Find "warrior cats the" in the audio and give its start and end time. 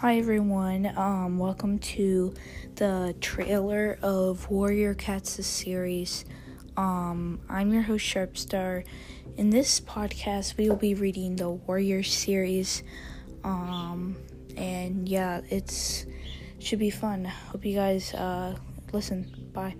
4.48-5.42